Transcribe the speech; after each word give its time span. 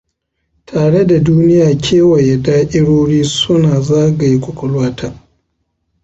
Tare 0.67 1.01
da 1.09 1.17
duniya 1.25 1.69
kewaya 1.83 2.35
da'irori 2.45 3.19
suna 3.35 3.73
zagaye 3.87 4.35
kwakwalwata. 4.43 5.07